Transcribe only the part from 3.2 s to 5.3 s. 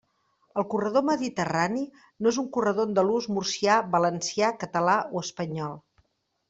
murcià, valencià, català o